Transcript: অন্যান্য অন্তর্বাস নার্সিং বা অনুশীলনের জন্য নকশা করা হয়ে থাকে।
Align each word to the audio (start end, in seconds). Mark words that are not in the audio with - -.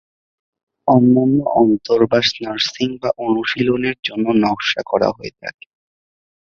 অন্যান্য 0.87 1.37
অন্তর্বাস 1.61 2.27
নার্সিং 2.43 2.89
বা 3.01 3.09
অনুশীলনের 3.25 3.97
জন্য 4.03 4.25
নকশা 4.43 4.81
করা 4.85 5.09
হয়ে 5.11 5.33
থাকে। 5.41 5.65